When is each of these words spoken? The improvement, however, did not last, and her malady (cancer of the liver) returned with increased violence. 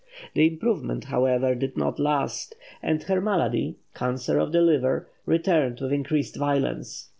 The 0.33 0.47
improvement, 0.47 1.03
however, 1.03 1.53
did 1.53 1.77
not 1.77 1.99
last, 1.99 2.55
and 2.81 3.03
her 3.03 3.21
malady 3.21 3.75
(cancer 3.93 4.39
of 4.39 4.51
the 4.51 4.59
liver) 4.61 5.07
returned 5.27 5.79
with 5.79 5.93
increased 5.93 6.37
violence. 6.37 7.09